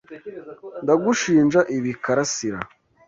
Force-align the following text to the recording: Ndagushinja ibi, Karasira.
Ndagushinja 0.83 1.59
ibi, 1.77 1.91
Karasira. 2.03 2.59